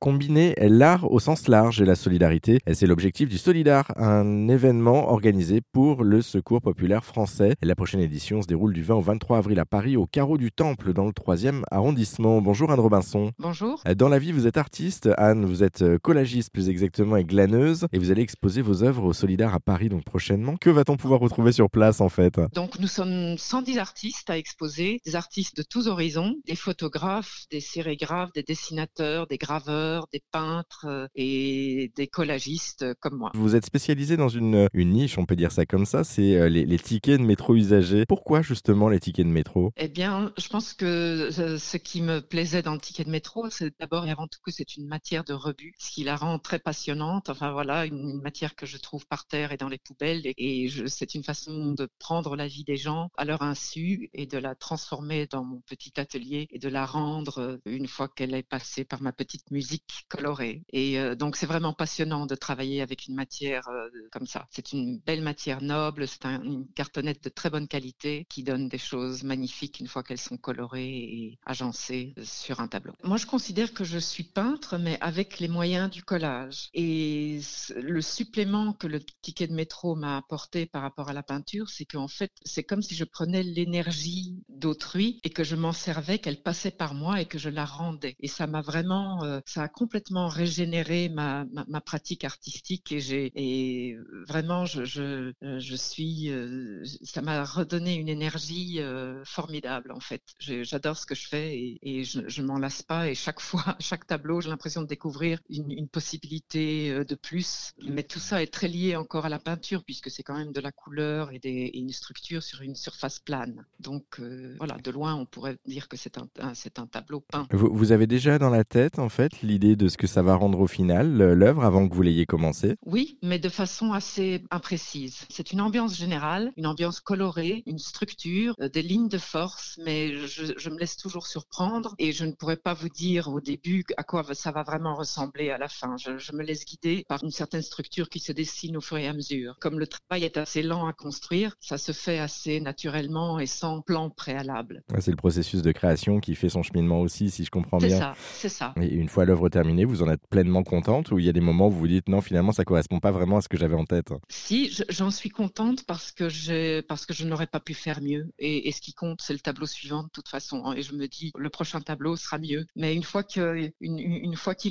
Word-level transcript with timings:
Combiner 0.00 0.54
l'art 0.60 1.10
au 1.10 1.18
sens 1.18 1.48
large 1.48 1.80
et 1.80 1.84
la 1.84 1.96
solidarité, 1.96 2.60
c'est 2.72 2.86
l'objectif 2.86 3.28
du 3.28 3.36
Solidar, 3.36 3.92
un 3.96 4.46
événement 4.46 5.10
organisé 5.10 5.60
pour 5.72 6.04
le 6.04 6.22
Secours 6.22 6.62
populaire 6.62 7.04
français. 7.04 7.56
La 7.62 7.74
prochaine 7.74 7.98
édition 7.98 8.40
se 8.40 8.46
déroule 8.46 8.72
du 8.72 8.84
20 8.84 8.94
au 8.94 9.00
23 9.00 9.38
avril 9.38 9.58
à 9.58 9.64
Paris, 9.64 9.96
au 9.96 10.06
carreau 10.06 10.38
du 10.38 10.52
Temple, 10.52 10.92
dans 10.92 11.04
le 11.04 11.10
3e 11.10 11.62
arrondissement. 11.72 12.40
Bonjour 12.40 12.70
Anne 12.70 12.78
Robinson. 12.78 13.32
Bonjour. 13.40 13.82
Dans 13.96 14.08
la 14.08 14.20
vie, 14.20 14.30
vous 14.30 14.46
êtes 14.46 14.56
artiste. 14.56 15.08
Anne, 15.18 15.44
vous 15.44 15.64
êtes 15.64 15.84
collagiste 15.98 16.52
plus 16.52 16.68
exactement 16.68 17.16
et 17.16 17.24
glaneuse. 17.24 17.88
Et 17.92 17.98
vous 17.98 18.12
allez 18.12 18.22
exposer 18.22 18.62
vos 18.62 18.84
œuvres 18.84 19.02
au 19.02 19.12
Solidar 19.12 19.52
à 19.52 19.58
Paris 19.58 19.88
donc 19.88 20.04
prochainement. 20.04 20.54
Que 20.60 20.70
va-t-on 20.70 20.96
pouvoir 20.96 21.18
retrouver 21.18 21.50
sur 21.50 21.70
place 21.70 22.00
en 22.00 22.08
fait? 22.08 22.40
Donc 22.54 22.78
nous 22.78 22.86
sommes 22.86 23.36
110 23.36 23.78
artistes 23.78 24.30
à 24.30 24.38
exposer, 24.38 25.00
des 25.04 25.16
artistes 25.16 25.56
de 25.56 25.64
tous 25.64 25.88
horizons, 25.88 26.36
des 26.46 26.54
photographes, 26.54 27.46
des 27.50 27.58
sérigraphes, 27.58 28.32
des 28.32 28.44
dessinateurs, 28.44 29.26
des 29.26 29.38
graveurs 29.38 29.87
des 30.12 30.22
peintres 30.30 30.86
euh, 30.86 31.06
et 31.14 31.92
des 31.96 32.06
collagistes 32.06 32.82
euh, 32.82 32.94
comme 33.00 33.16
moi. 33.16 33.30
Vous 33.34 33.56
êtes 33.56 33.64
spécialisé 33.64 34.16
dans 34.16 34.28
une, 34.28 34.68
une 34.72 34.90
niche, 34.90 35.18
on 35.18 35.26
peut 35.26 35.36
dire 35.36 35.52
ça 35.52 35.66
comme 35.66 35.86
ça, 35.86 36.04
c'est 36.04 36.36
euh, 36.36 36.48
les, 36.48 36.78
tickets 36.78 37.20
de 37.20 37.24
métro 37.24 37.54
usagés. 37.54 38.04
Pourquoi 38.06 38.42
justement 38.42 38.88
les 38.88 39.00
tickets 39.00 39.26
de 39.26 39.32
métro? 39.32 39.72
Eh 39.76 39.88
bien, 39.88 40.32
je 40.38 40.48
pense 40.48 40.74
que 40.74 41.30
ce 41.30 41.76
qui 41.76 42.02
me 42.02 42.20
plaisait 42.20 42.62
dans 42.62 42.72
le 42.72 42.80
ticket 42.80 43.04
de 43.04 43.10
métro, 43.10 43.50
c'est 43.50 43.72
d'abord 43.78 44.06
et 44.06 44.10
avant 44.10 44.26
tout 44.26 44.38
que 44.42 44.52
c'est 44.52 44.76
une 44.76 44.86
matière 44.86 45.24
de 45.24 45.32
rebut, 45.32 45.74
ce 45.78 45.90
qui 45.90 46.04
la 46.04 46.16
rend 46.16 46.38
très 46.38 46.58
passionnante. 46.58 47.28
Enfin 47.28 47.52
voilà, 47.52 47.86
une, 47.86 48.20
matière 48.22 48.54
que 48.54 48.66
je 48.66 48.78
trouve 48.78 49.06
par 49.06 49.26
terre 49.26 49.52
et 49.52 49.56
dans 49.56 49.68
les 49.68 49.78
poubelles. 49.78 50.22
Et, 50.24 50.68
c'est 50.86 51.14
une 51.14 51.24
façon 51.24 51.72
de 51.72 51.88
prendre 51.98 52.36
la 52.36 52.46
vie 52.46 52.64
des 52.64 52.76
gens 52.76 53.10
à 53.16 53.24
leur 53.24 53.42
insu 53.42 54.10
et 54.12 54.26
de 54.26 54.38
la 54.38 54.54
transformer 54.54 55.26
dans 55.26 55.44
mon 55.44 55.60
petit 55.60 55.98
atelier 55.98 56.48
et 56.50 56.58
de 56.58 56.68
la 56.68 56.86
rendre, 56.86 57.60
une 57.64 57.86
fois 57.86 58.08
qu'elle 58.08 58.34
est 58.34 58.42
passée 58.42 58.84
par 58.84 59.02
ma 59.02 59.12
petite 59.12 59.50
musique, 59.50 59.77
colorée. 60.08 60.62
Et 60.72 60.98
euh, 60.98 61.14
donc, 61.14 61.36
c'est 61.36 61.46
vraiment 61.46 61.72
passionnant 61.72 62.26
de 62.26 62.34
travailler 62.34 62.82
avec 62.82 63.06
une 63.06 63.14
matière 63.14 63.68
euh, 63.68 63.88
comme 64.12 64.26
ça. 64.26 64.46
C'est 64.50 64.72
une 64.72 64.98
belle 64.98 65.22
matière 65.22 65.62
noble, 65.62 66.06
c'est 66.08 66.24
une 66.24 66.66
cartonnette 66.74 67.22
de 67.24 67.28
très 67.28 67.50
bonne 67.50 67.68
qualité 67.68 68.26
qui 68.28 68.42
donne 68.42 68.68
des 68.68 68.78
choses 68.78 69.22
magnifiques 69.22 69.80
une 69.80 69.88
fois 69.88 70.02
qu'elles 70.02 70.18
sont 70.18 70.36
colorées 70.36 70.88
et 70.88 71.38
agencées 71.44 72.14
sur 72.22 72.60
un 72.60 72.68
tableau. 72.68 72.92
Moi, 73.04 73.16
je 73.16 73.26
considère 73.26 73.72
que 73.72 73.84
je 73.84 73.98
suis 73.98 74.24
peintre, 74.24 74.78
mais 74.78 74.98
avec 75.00 75.38
les 75.38 75.48
moyens 75.48 75.90
du 75.90 76.02
collage. 76.02 76.68
Et 76.74 77.40
le 77.76 78.00
supplément 78.00 78.72
que 78.72 78.86
le 78.86 79.00
ticket 79.22 79.46
de 79.46 79.54
métro 79.54 79.94
m'a 79.94 80.16
apporté 80.16 80.66
par 80.66 80.82
rapport 80.82 81.08
à 81.08 81.12
la 81.12 81.22
peinture, 81.22 81.68
c'est 81.68 81.84
qu'en 81.84 82.08
fait, 82.08 82.32
c'est 82.44 82.64
comme 82.64 82.82
si 82.82 82.94
je 82.94 83.04
prenais 83.04 83.42
l'énergie 83.42 84.36
d'autrui 84.48 85.20
et 85.22 85.30
que 85.30 85.44
je 85.44 85.56
m'en 85.56 85.72
servais, 85.72 86.18
qu'elle 86.18 86.42
passait 86.42 86.70
par 86.70 86.94
moi 86.94 87.20
et 87.20 87.26
que 87.26 87.38
je 87.38 87.48
la 87.48 87.64
rendais. 87.64 88.16
Et 88.20 88.28
ça 88.28 88.46
m'a 88.46 88.60
vraiment, 88.60 89.24
euh, 89.24 89.40
ça 89.46 89.67
complètement 89.68 90.28
régénéré 90.28 91.08
ma, 91.08 91.46
pratique 91.84 92.24
artistique 92.24 92.92
et 92.92 93.00
j'ai 93.00 93.32
et 93.34 93.96
vraiment 94.26 94.66
je, 94.66 94.84
je, 94.84 95.32
je 95.40 95.76
suis 95.76 96.30
euh, 96.30 96.84
ça 97.02 97.22
m'a 97.22 97.44
redonné 97.44 97.94
une 97.94 98.08
énergie 98.08 98.80
euh, 98.80 99.24
formidable 99.24 99.92
en 99.92 100.00
fait. 100.00 100.22
J'adore 100.40 100.96
ce 100.96 101.06
que 101.06 101.14
je 101.14 101.26
fais 101.26 101.78
et, 101.82 102.04
je, 102.04 102.20
je 102.26 102.42
m'en 102.42 102.58
lasse 102.58 102.82
pas 102.82 103.08
et 103.08 103.14
chaque 103.14 103.40
fois 103.40 103.64
chaque 103.80 104.06
tableau 104.06 104.40
j'ai 104.40 104.50
l'impression 104.50 104.82
de 104.82 104.86
découvrir 104.86 105.40
une, 105.48 105.88
possibilité 105.88 106.90
euh, 106.90 107.04
de 107.04 107.14
plus. 107.14 107.72
Mais 107.82 108.02
tout 108.02 108.18
ça 108.18 108.42
est 108.42 108.52
très 108.52 108.68
lié 108.68 108.96
encore 108.96 109.24
à 109.24 109.28
la 109.28 109.38
peinture 109.38 109.84
puisque 109.84 110.10
c'est 110.10 110.22
quand 110.22 110.36
même 110.36 110.52
de 110.52 110.60
la 110.60 110.72
couleur 110.72 111.32
et, 111.32 111.38
des, 111.38 111.70
une 111.74 111.92
structure 111.92 112.42
sur 112.42 112.62
une 112.62 112.74
surface 112.74 113.18
plane. 113.18 113.64
Donc 113.80 114.20
voilà 114.58 114.76
de 114.78 114.90
loin 114.90 115.14
on 115.14 115.26
pourrait 115.26 115.56
dire 115.66 115.88
que 115.88 115.96
c'est 115.96 116.18
un, 116.18 116.28
un 116.40 116.86
tableau 116.86 117.20
peint. 117.20 117.46
Vous, 117.50 117.70
vous 117.72 117.92
avez 117.92 118.06
déjà 118.06 118.38
dans 118.38 118.50
la 118.50 118.64
tête 118.64 118.98
en 118.98 119.08
fait 119.08 119.42
l'idée 119.42 119.57
de 119.58 119.88
ce 119.88 119.96
que 119.96 120.06
ça 120.06 120.22
va 120.22 120.36
rendre 120.36 120.60
au 120.60 120.66
final, 120.66 121.16
l'œuvre, 121.16 121.64
avant 121.64 121.88
que 121.88 121.94
vous 121.94 122.02
l'ayez 122.02 122.26
commencé 122.26 122.76
Oui, 122.86 123.18
mais 123.22 123.38
de 123.38 123.48
façon 123.48 123.92
assez 123.92 124.44
imprécise. 124.50 125.26
C'est 125.28 125.52
une 125.52 125.60
ambiance 125.60 125.96
générale, 125.96 126.52
une 126.56 126.66
ambiance 126.66 127.00
colorée, 127.00 127.62
une 127.66 127.78
structure, 127.78 128.54
euh, 128.60 128.68
des 128.68 128.82
lignes 128.82 129.08
de 129.08 129.18
force, 129.18 129.78
mais 129.84 130.14
je, 130.26 130.70
me 130.70 130.78
laisse 130.78 130.96
toujours 130.96 131.26
surprendre 131.26 131.94
et 131.98 132.12
je 132.12 132.24
ne 132.24 132.32
pourrais 132.32 132.56
pas 132.56 132.74
vous 132.74 132.88
dire 132.88 133.28
au 133.28 133.40
début 133.40 133.84
à 133.96 134.04
quoi 134.04 134.22
ça 134.34 134.52
va 134.52 134.62
vraiment 134.62 134.94
ressembler 134.94 135.50
à 135.50 135.58
la 135.58 135.68
fin. 135.68 135.96
Je, 135.96 136.32
me 136.32 136.42
laisse 136.42 136.64
guider 136.64 137.04
par 137.08 137.24
une 137.24 137.30
certaine 137.30 137.62
structure 137.62 138.08
qui 138.08 138.20
se 138.20 138.32
dessine 138.32 138.76
au 138.76 138.80
fur 138.80 138.98
et 138.98 139.08
à 139.08 139.12
mesure. 139.12 139.56
Comme 139.60 139.78
le 139.78 139.86
travail 139.86 140.24
est 140.24 140.36
assez 140.36 140.62
lent 140.62 140.86
à 140.86 140.92
construire, 140.92 141.56
ça 141.60 141.78
se 141.78 141.92
fait 141.92 142.18
assez 142.18 142.60
naturellement 142.60 143.40
et 143.40 143.46
sans 143.46 143.80
plan 143.80 144.10
préalable. 144.10 144.82
c'est 145.00 145.10
le 145.10 145.16
processus 145.16 145.62
de 145.62 145.72
création 145.72 146.20
qui 146.20 146.34
fait 146.34 146.48
son 146.48 146.62
cheminement 146.62 147.00
aussi, 147.00 147.30
si 147.30 147.44
je 147.44 147.50
comprends 147.50 147.78
bien. 147.78 147.88
C'est 147.88 147.98
ça, 147.98 148.14
c'est 148.34 148.48
ça. 148.48 148.74
Et 148.80 148.94
une 148.94 149.08
fois 149.08 149.24
l'œuvre 149.24 149.47
terminé, 149.50 149.84
vous 149.84 150.02
en 150.02 150.10
êtes 150.10 150.26
pleinement 150.28 150.62
contente 150.62 151.10
ou 151.10 151.18
il 151.18 151.24
y 151.24 151.28
a 151.28 151.32
des 151.32 151.40
moments 151.40 151.68
où 151.68 151.70
vous 151.70 151.78
vous 151.78 151.88
dites 151.88 152.08
non, 152.08 152.20
finalement, 152.20 152.52
ça 152.52 152.64
correspond 152.64 153.00
pas 153.00 153.10
vraiment 153.10 153.38
à 153.38 153.40
ce 153.40 153.48
que 153.48 153.56
j'avais 153.56 153.74
en 153.74 153.84
tête? 153.84 154.12
Si, 154.28 154.76
j'en 154.88 155.10
suis 155.10 155.30
contente 155.30 155.84
parce 155.84 156.12
que, 156.12 156.80
parce 156.82 157.06
que 157.06 157.14
je 157.14 157.24
n'aurais 157.24 157.46
pas 157.46 157.60
pu 157.60 157.74
faire 157.74 158.00
mieux. 158.00 158.30
Et, 158.38 158.70
ce 158.72 158.80
qui 158.80 158.92
compte, 158.92 159.20
c'est 159.22 159.32
le 159.32 159.38
tableau 159.38 159.66
suivant 159.66 160.02
de 160.04 160.08
toute 160.08 160.28
façon. 160.28 160.62
Hein. 160.64 160.74
Et 160.76 160.82
je 160.82 160.94
me 160.94 161.06
dis, 161.08 161.32
le 161.36 161.50
prochain 161.50 161.80
tableau 161.80 162.16
sera 162.16 162.38
mieux. 162.38 162.66
Mais 162.76 162.94
une 162.94 163.04
fois 163.04 163.22
qu'il 163.22 163.72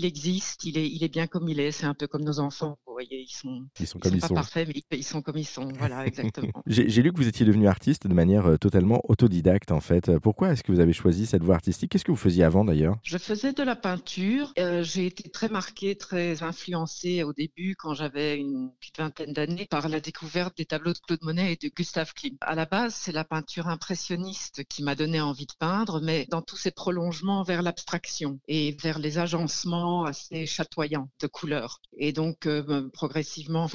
existe, 0.06 0.64
il 0.64 1.04
est 1.04 1.12
bien 1.12 1.28
comme 1.28 1.48
il 1.50 1.60
est. 1.60 1.72
C'est 1.72 1.86
un 1.86 1.94
peu 1.94 2.08
comme 2.08 2.24
nos 2.24 2.40
enfants. 2.40 2.78
Voyez, 2.98 3.22
ils 3.22 3.32
sont, 3.32 3.64
ils 3.80 3.86
sont 3.86 4.00
comme 4.00 4.16
ils, 4.16 4.22
sont, 4.22 4.30
pas 4.30 4.42
parfaits, 4.42 4.68
mais 4.68 4.98
ils 4.98 5.04
sont 5.04 5.22
comme 5.22 5.38
ils 5.38 5.46
sont. 5.46 5.72
Voilà, 5.78 6.08
exactement. 6.08 6.52
J'ai 6.66 7.04
lu 7.04 7.14
que 7.14 7.18
vous 7.18 7.28
étiez 7.28 7.46
devenu 7.46 7.68
artiste 7.68 8.08
de 8.08 8.14
manière 8.16 8.48
euh, 8.48 8.58
totalement 8.58 9.02
autodidacte, 9.04 9.72
en 9.72 9.82
fait. 9.82 10.18
Pourquoi 10.18 10.52
est-ce 10.52 10.64
que 10.64 10.72
vous 10.72 10.80
avez 10.80 10.94
choisi 10.94 11.28
cette 11.28 11.44
voie 11.44 11.54
artistique? 11.54 11.92
Qu'est-ce 11.92 12.04
que 12.04 12.10
vous 12.10 12.18
faisiez 12.18 12.44
avant, 12.44 12.66
d'ailleurs? 12.66 12.98
Je 13.04 13.20
faisais 13.20 13.54
de 13.54 13.62
la 13.62 13.76
peinture. 13.76 14.52
Euh, 14.58 14.82
j'ai 14.82 15.06
été 15.06 15.30
très 15.30 15.48
marquée, 15.48 15.96
très 15.96 16.42
influencée 16.42 17.22
au 17.22 17.34
début, 17.34 17.76
quand 17.78 17.94
j'avais 17.94 18.40
une 18.40 18.72
petite 18.80 18.98
vingtaine 18.98 19.32
d'années, 19.32 19.68
par 19.70 19.90
la 19.90 20.00
découverte 20.00 20.58
des 20.58 20.66
tableaux 20.66 20.94
de 20.94 20.98
Claude 20.98 21.22
Monet 21.22 21.54
et 21.54 21.56
de 21.56 21.72
Gustave 21.72 22.14
Klimt. 22.16 22.38
À 22.42 22.56
la 22.56 22.66
base, 22.66 22.96
c'est 22.96 23.12
la 23.12 23.26
peinture 23.26 23.68
impressionniste 23.68 24.64
qui 24.68 24.82
m'a 24.82 24.96
donné 24.96 25.22
envie 25.22 25.46
de 25.46 25.54
peindre, 25.60 26.02
mais 26.02 26.26
dans 26.32 26.42
tous 26.42 26.58
ces 26.58 26.72
prolongements 26.72 27.44
vers 27.44 27.62
l'abstraction 27.62 28.40
et 28.48 28.76
vers 28.82 28.98
les 28.98 29.20
agencements 29.20 30.06
assez 30.06 30.48
chatoyants 30.48 31.10
de 31.20 31.28
couleurs. 31.28 31.80
Et 31.98 32.12
donc, 32.12 32.48
euh, 32.48 32.87
progressivement, 32.92 33.68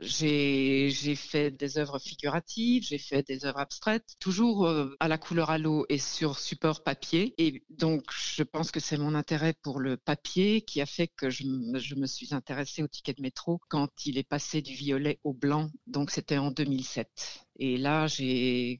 j'ai 0.00 1.14
fait 1.16 1.50
des 1.50 1.78
œuvres 1.78 1.98
figuratives, 1.98 2.82
j'ai 2.84 2.98
fait 2.98 3.26
des 3.26 3.44
œuvres 3.44 3.58
abstraites, 3.58 4.16
toujours 4.20 4.66
euh, 4.66 4.96
à 5.00 5.08
la 5.08 5.18
couleur 5.18 5.50
à 5.50 5.58
l'eau 5.58 5.86
et 5.88 5.98
sur 5.98 6.38
support 6.38 6.82
papier. 6.82 7.34
Et 7.38 7.64
donc, 7.70 8.04
je 8.10 8.42
pense 8.42 8.70
que 8.70 8.80
c'est 8.80 8.96
mon 8.96 9.14
intérêt 9.14 9.54
pour 9.62 9.80
le 9.80 9.96
papier 9.96 10.62
qui 10.62 10.80
a 10.80 10.86
fait 10.86 11.08
que 11.08 11.30
je, 11.30 11.44
je, 11.74 11.94
me 11.94 12.06
suis 12.06 12.34
intéressée 12.34 12.82
au 12.82 12.88
ticket 12.88 13.14
de 13.14 13.22
métro 13.22 13.60
quand 13.68 13.88
il 14.06 14.18
est 14.18 14.28
passé 14.28 14.62
du 14.62 14.74
violet 14.74 15.18
au 15.24 15.32
blanc. 15.32 15.70
Donc 15.86 16.10
c'était 16.10 16.38
en 16.38 16.50
2007. 16.50 17.47
Et 17.58 17.76
là, 17.76 18.06
j'ai 18.06 18.78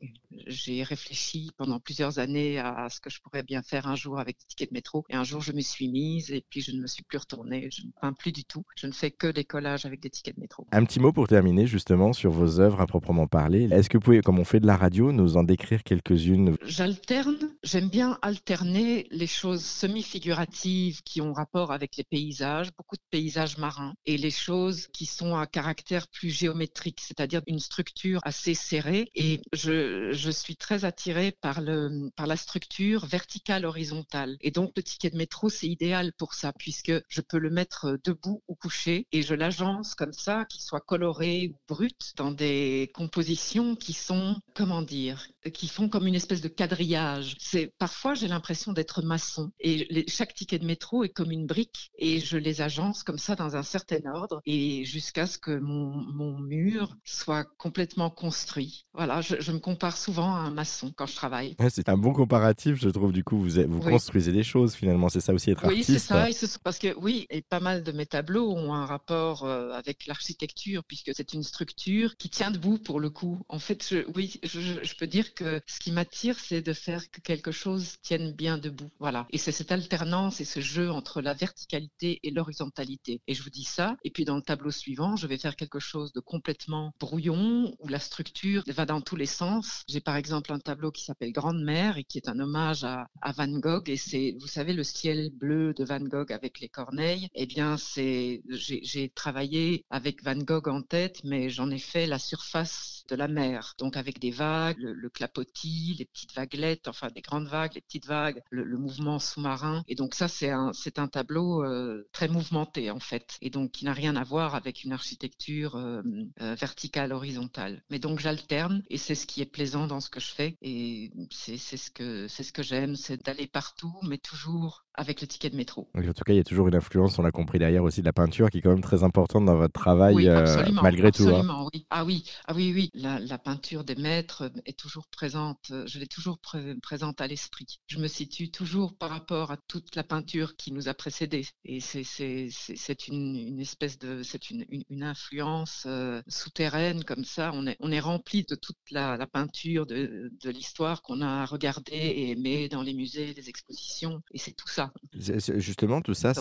réfléchi 0.85 1.51
pendant 1.57 1.81
plusieurs 1.81 2.19
années 2.19 2.59
à 2.59 2.89
ce 2.91 3.01
que 3.01 3.11
je 3.11 3.21
pourrais 3.21 3.43
bien 3.43 3.63
faire 3.63 3.89
un 3.89 3.97
jour 3.97 4.19
avec 4.21 4.39
des 4.39 4.45
tickets 4.47 4.71
de 4.71 4.75
métro. 4.75 5.05
Et 5.09 5.17
un 5.17 5.25
jour, 5.25 5.41
je 5.41 5.53
me 5.53 5.61
suis 5.61 5.89
mise 5.89 6.31
et 6.31 6.45
puis 6.49 6.61
je 6.61 6.73
ne 6.73 6.81
me 6.81 6.87
suis 6.87 7.03
plus 7.03 7.19
retournée. 7.19 7.69
Je 7.73 7.83
ne 7.83 7.91
peins 8.01 8.13
plus 8.13 8.33
du 8.33 8.45
tout. 8.45 8.65
Je 8.77 8.87
ne 8.87 8.93
fais 8.93 9.11
que 9.11 9.27
des 9.27 9.45
collages 9.45 9.85
avec 9.85 10.01
des 10.01 10.11
tickets 10.11 10.37
de 10.37 10.41
métro. 10.41 10.67
Un 10.71 10.85
petit 10.85 11.01
mot 11.01 11.13
pour 11.13 11.27
terminer 11.27 11.67
justement 11.67 12.13
sur 12.13 12.31
vos 12.31 12.61
œuvres 12.61 12.81
à 12.81 12.87
proprement 12.87 13.27
parler. 13.27 13.69
Est-ce 13.73 13.89
que 13.89 13.97
vous 13.97 14.03
pouvez, 14.03 14.21
comme 14.21 14.39
on 14.39 14.45
fait 14.45 14.61
de 14.61 14.67
la 14.67 14.77
radio, 14.77 15.11
nous 15.13 15.37
en 15.37 15.43
décrire 15.43 15.83
quelques-unes? 15.83 16.57
J'alterne. 16.65 17.37
J'aime 17.65 17.89
bien 17.89 18.19
alterner 18.23 19.07
les 19.11 19.27
choses 19.27 19.65
semi-figuratives 19.65 21.03
qui 21.03 21.21
ont 21.21 21.33
rapport 21.33 21.73
avec 21.73 21.97
les 21.97 22.05
paysages, 22.05 22.69
beaucoup 22.77 22.97
de 22.97 23.03
paysages 23.11 23.59
marins, 23.59 23.95
et 24.07 24.17
les 24.17 24.31
choses 24.31 24.87
qui 24.93 25.07
sont 25.07 25.37
à 25.37 25.47
caractère 25.47 26.07
plus 26.09 26.31
géométrique, 26.31 27.01
c'est-à-dire 27.01 27.43
une 27.47 27.59
structure 27.59 28.21
assez 28.23 28.55
serré 28.69 29.11
et 29.15 29.41
je, 29.53 30.31
suis 30.31 30.57
très 30.57 30.85
attirée 30.85 31.33
par, 31.41 31.61
le, 31.61 32.11
par 32.17 32.27
la 32.27 32.37
structure 32.37 33.07
verticale 33.07 33.65
horizontale. 33.65 34.37
Et 34.41 34.51
donc 34.51 34.73
le 34.77 34.83
ticket 34.83 35.11
de 35.11 35.17
métro, 35.17 35.49
c'est 35.49 35.69
idéal 35.69 36.13
pour 36.13 36.35
ça 36.35 36.53
puisque 36.53 36.93
je 37.09 37.21
peux 37.21 37.39
le 37.39 37.51
mettre 37.51 37.99
debout 38.05 38.43
ou 38.47 38.55
couché 38.55 39.07
et 39.13 39.23
je 39.23 39.35
l'agence 39.35 39.95
comme 39.95 40.13
ça, 40.13 40.45
qu'il 40.45 40.61
soit 40.61 40.81
coloré 40.81 41.53
ou 41.53 41.59
brut 41.67 42.13
dans 42.17 42.31
des 42.31 42.91
compositions 42.95 43.75
qui 43.75 43.95
sont, 43.95 44.37
comment 44.55 44.83
dire, 44.83 45.27
qui 45.53 45.69
font 45.69 45.89
comme 45.89 46.07
une 46.07 46.15
espèce 46.15 46.43
de 46.43 46.49
quadrillage. 46.49 47.37
Parfois 47.79 48.15
j'ai 48.15 48.29
l'impression 48.29 48.73
d'être 48.73 49.03
maçon 49.03 49.51
et 49.61 50.05
chaque 50.09 50.35
ticket 50.35 50.59
de 50.59 50.67
métro 50.67 51.05
est 51.05 51.09
comme 51.09 51.31
une 51.31 51.47
brique 51.47 51.91
et 51.99 52.21
je 52.21 52.37
les 52.37 52.61
agence 52.61 53.03
comme 53.03 53.19
ça 53.19 53.35
dans 53.35 53.57
un 53.57 53.63
certain 53.63 54.01
ordre 54.13 54.43
et 54.45 54.85
jusqu'à 54.85 55.27
ce 55.27 55.39
que 55.39 55.59
mon, 55.59 55.91
mon 56.13 56.39
mur 56.39 56.97
soit 57.05 57.45
complètement 57.57 58.11
construit 58.11 58.58
construit. 58.59 58.87
Voilà, 58.95 59.21
je, 59.21 59.53
me 59.53 59.59
compare 59.59 59.97
souvent 59.97 60.35
à 60.35 60.39
un 60.39 60.51
maçon 60.51 60.93
quand 60.97 61.07
je 61.07 61.15
travaille. 61.15 61.55
c'est 61.71 61.89
un 61.89 61.97
bon 61.97 62.13
comparatif, 62.13 62.77
je 62.77 62.89
trouve. 62.89 63.13
Du 63.13 63.23
coup, 63.23 63.39
vous, 63.39 63.63
vous 63.69 63.81
construisez 63.81 64.33
des 64.33 64.43
choses 64.43 64.75
finalement. 64.75 65.09
C'est 65.09 65.21
ça 65.21 65.33
aussi 65.33 65.51
être 65.51 65.65
artiste. 65.65 65.89
Oui, 65.89 65.95
c'est 66.33 66.47
ça. 66.47 66.59
parce 66.65 66.79
que 66.79 66.95
oui, 66.99 67.27
et 67.31 67.43
pas 67.43 67.61
mal 67.61 67.83
de 67.83 67.93
mes 67.93 68.07
tableaux 68.07 68.53
ont 68.53 68.75
un 68.75 68.87
rapport 68.87 69.45
euh, 69.45 69.71
avec 69.73 70.07
l'architecture 70.07 70.83
puisque 70.85 71.13
c'est 71.15 71.33
une 71.33 71.43
structure 71.43 72.17
qui 72.17 72.29
tient 72.29 72.51
debout 72.51 72.79
pour 72.79 73.01
le 73.01 73.11
coup. 73.11 73.41
En 73.49 73.59
fait, 73.59 73.87
je, 73.89 73.99
oui, 74.17 74.41
je, 74.43 74.95
peux 74.99 75.07
dire 75.07 75.35
que 75.35 75.61
ce 75.67 75.79
qui 75.79 75.93
m'attire, 75.93 76.39
c'est 76.39 76.63
de 76.63 76.73
faire 76.73 77.09
que 77.11 77.21
quelque 77.21 77.53
chose 77.53 77.97
tienne 78.03 78.33
bien 78.33 78.59
debout. 78.59 78.91
Voilà. 78.99 79.27
Et 79.31 79.39
c'est 79.39 79.53
cette 79.53 79.71
alternance 79.71 80.41
et 80.41 80.45
ce 80.45 80.61
jeu 80.61 80.91
entre 80.91 81.21
la 81.21 81.35
verticalité 81.35 82.19
et 82.23 82.31
l'horizontalité. 82.31 83.21
Et 83.29 83.35
je 83.35 83.43
vous 83.43 83.51
dis 83.51 83.65
ça. 83.65 83.97
Et 84.03 84.11
puis 84.11 84.25
dans 84.25 84.37
le 84.37 84.43
tableau 84.43 84.71
suivant, 84.71 85.15
je 85.15 85.27
vais 85.27 85.39
faire 85.39 85.55
quelque 85.55 85.79
chose 85.79 86.13
de 86.13 86.21
complètement 86.21 86.93
brouillon 86.99 87.75
où 87.79 87.89
la 87.89 88.01
structure 88.01 88.48
va 88.67 88.87
dans 88.87 89.01
tous 89.01 89.17
les 89.17 89.27
sens. 89.27 89.83
J'ai 89.89 90.01
par 90.01 90.17
exemple 90.17 90.53
un 90.53 90.59
tableau 90.59 90.91
qui 90.91 91.05
s'appelle 91.05 91.33
Grande 91.33 91.63
Mère 91.63 91.99
et 91.99 92.05
qui 92.05 92.19
est 92.19 92.29
un 92.29 92.39
hommage 92.39 92.85
à, 92.85 93.09
Van 93.37 93.49
Gogh. 93.49 93.89
Et 93.89 93.97
c'est, 93.97 94.35
vous 94.41 94.47
savez, 94.47 94.73
le 94.73 94.85
ciel 94.85 95.31
bleu 95.31 95.75
de 95.75 95.85
Van 95.85 96.01
Gogh 96.01 96.33
avec 96.33 96.61
les 96.61 96.69
corneilles. 96.69 97.29
Eh 97.35 97.47
bien, 97.47 97.77
c'est, 97.77 98.43
j'ai 98.49 99.09
travaillé 99.11 99.85
avec 99.91 100.23
Van 100.23 100.37
Gogh 100.37 100.69
en 100.69 100.83
tête, 100.83 101.21
mais 101.25 101.51
j'en 101.51 101.71
ai 101.71 101.79
fait 101.79 102.07
la 102.07 102.19
surface 102.19 103.05
de 103.09 103.17
la 103.17 103.29
mer. 103.29 103.75
Donc 103.79 103.97
avec 103.97 104.19
des 104.19 104.31
vagues, 104.31 104.79
le, 104.81 105.09
clapotis, 105.09 105.97
les 105.99 106.05
petites 106.05 106.35
vaguelettes, 106.35 106.89
enfin 106.89 107.09
des 107.15 107.23
grandes 107.23 107.49
vagues, 107.49 107.75
les 107.75 107.81
petites 107.81 108.07
vagues, 108.07 108.43
le, 108.51 108.79
mouvement 108.79 109.19
sous-marin. 109.19 109.83
Et 109.89 109.95
donc 109.95 110.15
ça, 110.15 110.29
c'est 110.29 110.51
un, 110.51 110.73
c'est 110.73 110.99
un 110.99 111.09
tableau 111.09 111.65
euh, 111.65 112.07
très 112.13 112.29
mouvementé 112.29 112.91
en 112.91 113.01
fait. 113.01 113.37
Et 113.41 113.51
donc 113.51 113.73
qui 113.73 113.85
n'a 113.85 113.93
rien 113.93 114.15
à 114.17 114.25
voir 114.25 114.55
avec 114.55 114.85
une 114.85 114.93
architecture 114.93 115.77
euh, 115.77 116.03
euh, 116.41 116.55
verticale, 116.55 117.13
horizontale. 117.13 117.83
Mais 117.91 117.99
donc 117.99 118.21
j'alterne 118.29 118.83
et 118.91 118.99
c'est 118.99 119.15
ce 119.15 119.27
qui 119.27 119.41
est 119.41 119.47
plaisant 119.47 119.87
dans 119.87 120.01
ce 120.01 120.11
que 120.11 120.21
je 120.21 120.29
fais. 120.29 120.57
Et 120.61 121.11
c'est, 121.31 121.57
ce 121.57 121.91
que, 121.91 122.29
c'est 122.29 122.43
ce 122.43 122.53
que 122.53 122.63
j'aime, 122.63 122.95
c'est 122.95 123.25
d'aller 123.25 123.47
partout, 123.47 123.95
mais 124.03 124.19
toujours 124.19 124.85
avec 124.95 125.21
le 125.21 125.29
ticket 125.29 125.49
de 125.49 125.57
métro. 125.57 125.89
en 125.95 126.03
tout 126.03 126.25
cas, 126.25 126.33
il 126.33 126.37
y 126.37 126.41
a 126.41 126.45
toujours 126.45 126.67
une 126.67 126.75
influence, 126.75 127.19
on 127.19 127.23
l'a 127.23 127.31
compris 127.31 127.59
derrière 127.59 127.85
aussi, 127.85 128.01
de 128.01 128.07
la 128.07 128.13
peinture 128.13 128.51
qui 128.51 128.59
est 128.59 128.63
quand 128.63 128.71
même 128.71 128.83
très 128.83 129.05
importante 129.05 129.45
dans 129.45 129.57
votre 129.57 129.73
travail, 129.73 130.29
euh, 130.29 130.67
malgré 130.83 131.13
tout. 131.13 131.29
Hein. 131.29 131.69
Oui. 131.73 131.87
Ah 131.91 132.05
oui, 132.05 132.25
ah 132.47 132.53
oui, 132.55 132.73
oui. 132.75 132.91
La, 132.95 133.39
peinture 133.39 133.85
des 133.85 133.95
maîtres 133.95 134.51
est 134.67 134.77
toujours 134.77 135.07
présente, 135.07 135.73
je 135.87 135.99
l'ai 135.99 136.09
toujours 136.09 136.39
présente 136.83 137.21
à 137.21 137.29
l'esprit. 137.29 137.79
Je 137.87 137.99
me 137.99 138.09
situe 138.09 138.51
toujours 138.51 138.97
par 138.97 139.11
rapport 139.11 139.53
à 139.53 139.57
toute 139.69 139.95
la 139.95 140.03
peinture 140.03 140.57
qui 140.57 140.73
nous 140.73 140.89
a 140.89 140.95
précédés. 140.95 141.47
Et 141.65 141.79
c'est 141.81 143.07
une, 143.07 143.37
une, 143.37 143.61
espèce 143.61 143.99
de, 143.99 144.25
c'est 144.25 144.51
une, 144.51 144.67
une, 144.69 145.05
influence 145.05 145.85
euh, 145.87 146.21
souterraine 146.27 147.05
comme 147.05 147.25
ça. 147.25 147.53
On 147.55 147.67
est, 147.67 147.77
on 147.79 147.93
est 147.93 148.01
rempli 148.19 148.45
de 148.45 148.55
toute 148.55 148.77
la, 148.91 149.17
la 149.17 149.27
peinture 149.27 149.87
de, 149.87 150.33
de 150.43 150.51
l'histoire 150.51 151.03
qu'on 151.03 151.21
a 151.21 151.47
regardée 151.47 151.93
et 151.93 152.31
aimée 152.31 152.69
dans 152.69 152.83
les 152.83 152.95
musées, 152.95 153.33
les 153.35 153.49
expositions. 153.49 154.23
Et 154.33 154.39
c'est 154.39 154.53
tout 154.53 154.69
ça 154.69 154.93
Justement, 155.15 156.01
tout 156.01 156.15
ça, 156.15 156.33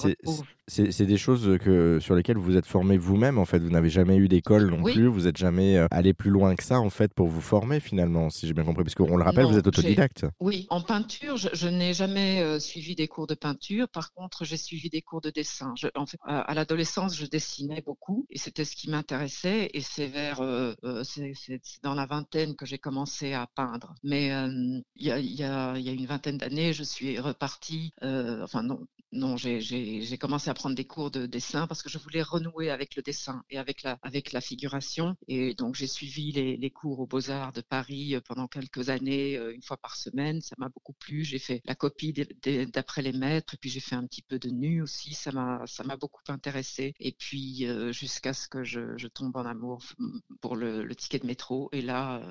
c'est 0.67 1.05
des 1.05 1.17
choses 1.17 1.57
que, 1.59 1.99
sur 2.01 2.15
lesquelles 2.15 2.37
vous 2.37 2.57
êtes 2.57 2.65
formé 2.65 2.97
vous-même. 2.97 3.37
En 3.37 3.45
fait, 3.45 3.59
vous 3.59 3.69
n'avez 3.69 3.89
jamais 3.89 4.17
eu 4.17 4.27
d'école 4.27 4.69
non 4.69 4.83
plus. 4.83 5.07
Vous 5.07 5.21
n'êtes 5.21 5.37
jamais 5.37 5.77
euh, 5.77 5.87
allé 5.91 6.13
plus 6.13 6.29
loin 6.29 6.55
que 6.55 6.63
ça, 6.63 6.79
en 6.79 6.89
fait, 6.89 7.13
pour 7.13 7.27
vous 7.27 7.41
former 7.41 7.79
finalement, 7.79 8.29
si 8.29 8.47
j'ai 8.47 8.53
bien 8.53 8.63
compris. 8.63 8.83
Parce 8.83 8.95
qu'on 8.95 9.17
le 9.17 9.23
rappelle, 9.23 9.45
vous 9.45 9.57
êtes 9.57 9.67
autodidacte. 9.67 10.25
Oui, 10.39 10.65
en 10.69 10.81
peinture, 10.81 11.37
je, 11.37 11.67
n'ai 11.67 11.93
jamais 11.93 12.41
euh, 12.41 12.59
suivi 12.59 12.95
des 12.95 13.07
cours 13.07 13.27
de 13.27 13.35
peinture. 13.35 13.87
Par 13.89 14.13
contre, 14.13 14.45
j'ai 14.45 14.57
suivi 14.57 14.89
des 14.89 15.01
cours 15.01 15.21
de 15.21 15.29
dessin. 15.29 15.73
en 15.95 16.05
fait, 16.05 16.17
à, 16.25 16.53
l'adolescence, 16.53 17.15
je 17.17 17.25
dessinais 17.25 17.81
beaucoup 17.81 18.25
et 18.29 18.37
c'était 18.37 18.65
ce 18.65 18.75
qui 18.75 18.89
m'intéressait. 18.89 19.69
Et 19.73 19.81
c'est 19.81 20.07
vers, 20.07 20.41
euh, 20.41 20.73
c'est 21.03 21.33
dans 21.83 21.93
la 21.93 22.05
vingtaine 22.05 22.55
que 22.55 22.65
j'ai 22.65 22.77
commencé 22.77 23.33
à 23.33 23.47
peindre. 23.47 23.95
Mais 24.03 24.27
il 24.95 25.05
y, 25.05 25.43
a, 25.43 25.77
une 25.77 26.05
vingtaine 26.05 26.37
d'années, 26.37 26.73
je 26.73 26.83
suis 26.83 27.19
repartie 27.19 27.93
enfin 28.01 28.63
non, 28.63 28.87
non, 29.13 29.37
j'ai 29.37 30.17
commencé 30.17 30.49
à 30.49 30.53
prendre 30.53 30.75
des 30.75 30.85
cours 30.85 31.11
de 31.11 31.25
dessin 31.25 31.65
parce 31.65 31.81
que 31.81 31.89
je 31.89 31.97
voulais 31.97 32.21
renouer 32.21 32.69
avec 32.69 32.95
le 32.95 33.01
dessin 33.01 33.43
et 33.49 33.57
avec 33.57 33.83
la, 33.83 34.41
figuration. 34.41 35.15
Et 35.27 35.53
donc, 35.53 35.75
j'ai 35.75 35.87
suivi 35.87 36.31
les, 36.33 36.69
cours 36.69 36.99
aux 36.99 37.07
Beaux-Arts 37.07 37.53
de 37.53 37.61
Paris 37.61 38.15
pendant 38.27 38.47
quelques 38.47 38.89
années, 38.89 39.37
une 39.37 39.61
fois 39.61 39.77
par 39.77 39.95
semaine. 39.95 40.41
Ça 40.41 40.55
m'a 40.57 40.67
beaucoup 40.69 40.93
plu. 40.93 41.23
J'ai 41.23 41.39
fait 41.39 41.61
la 41.65 41.73
copie 41.75 42.13
d'après 42.13 43.01
les 43.01 43.13
maîtres 43.13 43.53
et 43.53 43.57
puis 43.57 43.69
j'ai 43.69 43.79
fait 43.79 43.95
un 43.95 44.05
petit 44.05 44.21
peu 44.21 44.39
de 44.39 44.49
nu 44.49 44.81
aussi. 44.81 45.13
Ça 45.13 45.31
m'a 45.31 45.97
beaucoup 45.97 46.21
intéressé. 46.27 46.93
Et 46.99 47.13
puis, 47.13 47.65
jusqu'à 47.91 48.33
ce 48.33 48.49
que 48.49 48.63
je, 48.63 49.07
tombe 49.07 49.37
en 49.37 49.45
amour 49.45 49.81
pour 50.41 50.57
le, 50.57 50.83
le, 50.83 50.95
ticket 50.95 51.19
de 51.19 51.25
métro. 51.25 51.56
Et 51.71 51.81
là, 51.81 52.21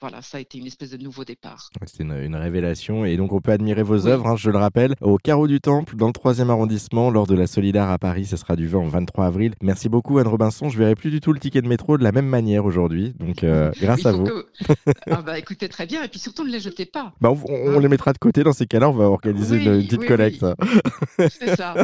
voilà, 0.00 0.22
ça 0.22 0.38
a 0.38 0.40
été 0.40 0.58
une 0.58 0.66
espèce 0.66 0.90
de 0.90 0.96
nouveau 0.96 1.24
départ. 1.24 1.68
C'était 1.86 2.04
une, 2.04 2.12
une, 2.12 2.36
révélation. 2.36 3.04
Et 3.04 3.16
donc, 3.16 3.32
on 3.32 3.40
peut 3.40 3.52
admirer 3.52 3.82
vos 3.82 4.06
œuvres, 4.06 4.26
hein, 4.26 4.36
je 4.36 4.50
le 4.50 4.58
rappelle, 4.58 4.94
au 5.00 5.16
Carreau 5.16 5.46
du 5.46 5.60
Temple, 5.60 5.96
dans 5.96 6.08
le 6.08 6.12
3e 6.12 6.48
arrondissement 6.48 7.10
lors 7.10 7.26
de 7.26 7.34
la 7.34 7.46
Solidar 7.46 7.90
à 7.90 7.98
Paris. 7.98 8.26
Ce 8.26 8.36
sera 8.36 8.56
du 8.56 8.66
20 8.66 8.78
au 8.80 8.88
23 8.88 9.26
avril. 9.26 9.54
Merci 9.62 9.88
beaucoup 9.88 10.18
Anne 10.18 10.28
Robinson. 10.28 10.68
Je 10.68 10.78
verrai 10.78 10.94
plus 10.94 11.10
du 11.10 11.20
tout 11.20 11.32
le 11.32 11.38
ticket 11.38 11.62
de 11.62 11.68
métro 11.68 11.98
de 11.98 12.04
la 12.04 12.12
même 12.12 12.26
manière 12.26 12.64
aujourd'hui. 12.64 13.14
Donc 13.18 13.44
euh, 13.44 13.70
grâce 13.80 14.06
à 14.06 14.12
vous. 14.12 14.26
ah 15.10 15.22
bah 15.22 15.38
écoutez 15.38 15.68
très 15.68 15.86
bien 15.86 16.02
et 16.02 16.08
puis 16.08 16.18
surtout 16.18 16.44
ne 16.44 16.50
les 16.50 16.60
jetez 16.60 16.86
pas. 16.86 17.12
Bah, 17.20 17.32
on, 17.48 17.78
les 17.78 17.88
mettra 17.88 18.12
de 18.12 18.18
côté 18.18 18.42
dans 18.42 18.52
ces 18.52 18.66
cas-là. 18.66 18.88
On 18.88 18.94
va 18.94 19.04
organiser 19.04 19.56
une, 19.56 19.86
petite 19.86 20.06
collecte. 20.06 20.44
C'est 21.18 21.56
ça. 21.56 21.74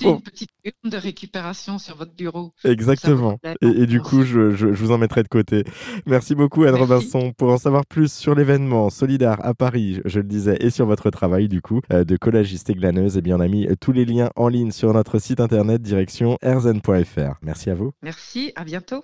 Une 0.00 0.20
petite 0.20 0.50
de 0.84 0.96
récupération 0.96 1.78
sur 1.78 1.96
votre 1.96 2.14
bureau. 2.14 2.52
Exactement. 2.64 3.38
Et, 3.60 3.86
du 3.86 4.00
coup, 4.00 4.22
je, 4.22 4.50
je, 4.50 4.66
vous 4.66 4.92
en 4.92 4.98
mettrai 4.98 5.22
de 5.22 5.28
côté. 5.28 5.64
Merci 6.06 6.31
beaucoup 6.34 6.64
Anne 6.64 6.74
Robinson. 6.74 7.32
Pour 7.36 7.50
en 7.50 7.58
savoir 7.58 7.86
plus 7.86 8.12
sur 8.12 8.34
l'événement 8.34 8.90
Solidar 8.90 9.38
à 9.44 9.54
Paris, 9.54 10.00
je 10.04 10.20
le 10.20 10.26
disais, 10.26 10.56
et 10.60 10.70
sur 10.70 10.86
votre 10.86 11.10
travail 11.10 11.48
du 11.48 11.60
coup 11.60 11.80
euh, 11.92 12.04
de 12.04 12.16
collagiste 12.16 12.70
et 12.70 12.74
glaneuse, 12.74 13.16
eh 13.16 13.22
bien 13.22 13.36
on 13.36 13.40
a 13.40 13.48
mis 13.48 13.68
tous 13.80 13.92
les 13.92 14.04
liens 14.04 14.30
en 14.36 14.48
ligne 14.48 14.70
sur 14.70 14.92
notre 14.92 15.18
site 15.18 15.40
internet 15.40 15.82
direction 15.82 16.38
erzen.fr. 16.42 17.38
Merci 17.42 17.70
à 17.70 17.74
vous. 17.74 17.92
Merci, 18.02 18.52
à 18.56 18.64
bientôt. 18.64 19.02